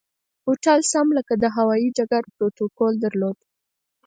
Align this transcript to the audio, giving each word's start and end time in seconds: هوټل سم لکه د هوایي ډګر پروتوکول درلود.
هوټل 0.45 0.79
سم 0.91 1.07
لکه 1.17 1.33
د 1.37 1.45
هوایي 1.55 1.89
ډګر 1.97 2.23
پروتوکول 2.35 2.93
درلود. 3.05 3.37